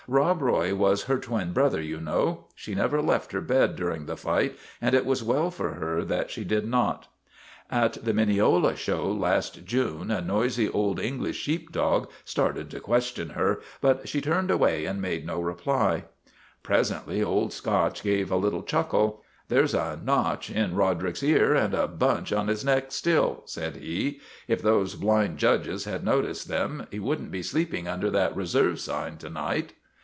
[0.11, 2.45] "Rob Roy was her twin brother, you know.
[2.55, 6.31] She never left her bed during the fight, and it was well for her that
[6.31, 7.07] she did not."
[7.71, 11.27] At the Mineola show last June a nosy Old Eng ii2 JUSTICE AT VALLEY BROOK
[11.27, 16.05] lish sheep dog started to question her; but she turned away and made no reply."
[16.63, 21.75] Presently Old Scotch gave a little chuckle." There 's a notch in Roderick's ear and
[21.75, 24.19] a bunch on his neck still," said he.
[24.31, 28.35] '* If those blind judges had noticed them, he would n't be sleeping under that'
[28.35, 29.73] Reserve' sign to night."